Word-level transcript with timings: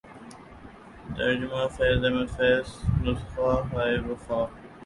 ترجمہ 1.15 1.61
فیض 1.75 2.01
احمد 2.05 2.29
فیض 2.37 2.67
نسخہ 3.03 3.49
ہائے 3.71 3.97
وفا 4.05 4.39